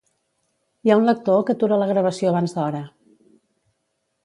[0.87, 2.83] Hi ha un lector que atura la gravació abans d'hora